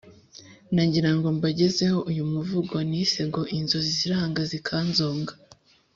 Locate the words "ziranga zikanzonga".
3.99-5.33